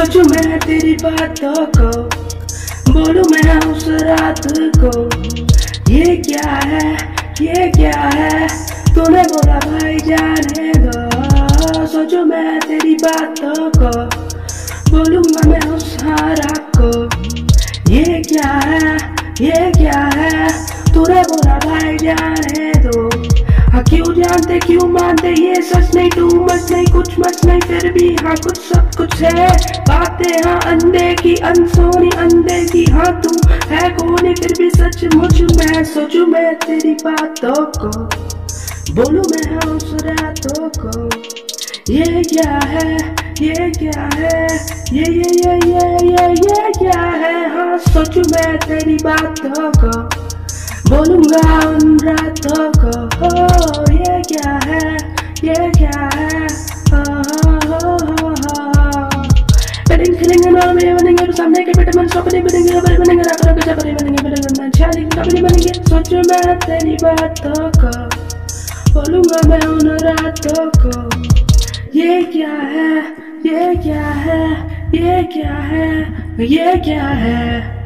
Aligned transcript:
सोचू 0.00 0.20
मैं 0.24 0.58
तेरी 0.60 0.92
बातों 0.96 1.64
को, 1.76 1.88
बोलू 2.92 3.22
मैं 3.30 3.56
उस 3.62 3.84
रात 4.02 4.40
को। 4.76 4.92
ये 5.92 6.16
क्या 6.18 6.52
है, 6.62 6.92
ये 7.40 7.66
क्या 7.70 8.00
है, 8.14 8.46
तूने 8.94 9.22
बोला 9.22 9.58
भाई 9.66 9.98
जाने 9.98 10.72
दो। 10.78 11.86
सोचू 11.86 12.24
मैं 12.24 12.60
तेरी 12.60 12.94
बातों 12.94 13.68
को 13.76 13.90
बोलूँगा 14.90 15.48
मैं 15.50 15.60
उस 15.68 15.96
हारा 16.02 16.54
को। 16.78 16.90
ये 17.92 18.22
क्या 18.22 18.52
है, 18.64 18.96
ये 19.40 19.70
क्या 19.72 20.00
है, 20.16 20.48
तूने 20.94 21.22
बोला 21.22 21.58
भाई 21.66 21.96
जाने 21.98 22.49
जानते 24.20 24.58
क्यों 24.58 24.88
मानते 24.88 25.28
ये 25.28 25.62
सच 25.62 25.94
नहीं, 25.94 26.10
तू 26.10 26.26
मत 26.44 26.66
नहीं, 26.72 26.86
कुछ 26.86 27.18
मत 27.18 27.40
नहीं, 27.44 27.60
फिर 27.60 27.92
भी 27.92 28.14
हाँ 28.14 28.36
कुछ 28.36 28.58
सब 28.58 28.90
कुछ 28.96 29.14
है। 29.22 29.48
बातें 29.80 30.42
हाँ 30.42 30.60
अंधे 30.60 31.14
की, 31.14 31.34
अनसोनी, 31.34 32.10
अंधे 32.10 32.64
की 32.64 32.84
हाँ 32.84 33.20
तू 33.20 33.30
है 33.68 33.90
कौन 33.90 34.34
फिर 34.34 34.54
भी 34.58 34.70
सच 34.70 35.14
मुझ 35.14 35.42
मैं, 35.42 35.84
सोचू 35.84 36.26
मैं 36.26 36.54
तेरी 36.54 36.94
बातों 36.94 37.66
को। 37.78 37.90
बोलू 38.94 39.22
मैं 39.22 39.54
हाँ 39.54 39.74
उस 39.74 39.94
रातों 40.02 40.68
को। 40.68 41.08
ये 41.92 42.22
क्या 42.22 42.58
है? 42.62 42.96
ये 43.42 43.70
क्या 43.70 44.08
है? 44.14 44.46
ये 44.92 45.02
ये 45.02 45.30
ये 45.40 45.54
ये 45.70 46.08
ये 46.08 46.28
ये 46.28 46.72
क्या 46.78 47.00
है? 47.00 47.48
हाँ 47.56 47.78
सोचू 47.78 48.20
मैं 48.20 48.58
तेरी 48.58 48.96
बातों 48.96 49.70
को। 49.70 50.08
बोलूँगा 50.90 51.68
उन 51.68 51.98
रातों 52.00 52.72
को। 52.72 53.29
क्या 55.80 56.08
है 56.14 56.40
running 62.50 63.20
मैं 66.22 66.58
तेरी 66.58 66.96
बोलूँगा 68.92 69.40
मैं 69.48 69.60
उन 69.60 69.88
रातों 69.98 70.68
क्या 72.32 72.54
है 72.72 72.92
ये 73.46 73.74
क्या 73.82 74.06
है 74.20 74.40
ये 74.94 75.22
क्या 75.32 75.54
है 75.64 76.46
ये 76.46 76.76
क्या 76.84 77.06
है 77.16 77.79